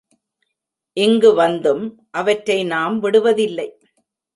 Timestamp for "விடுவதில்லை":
2.99-3.69